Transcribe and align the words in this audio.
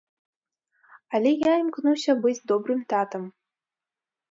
Але 1.17 1.33
я 1.43 1.53
імкнуся 1.65 2.17
быць 2.25 2.35
добрым 2.55 2.79
татам. 2.95 3.23